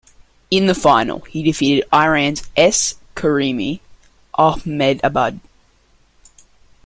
[0.49, 3.81] In the final he defeated Iran's S Karimi
[4.33, 5.39] Ahmedabad.